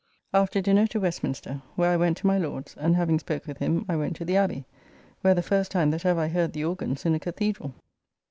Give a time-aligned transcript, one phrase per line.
[0.33, 3.85] After dinner to Westminster, where I went to my Lord's, and having spoke with him,
[3.87, 4.65] I went to the Abbey,
[5.21, 7.75] where the first time that ever I heard the organs in a cathedral!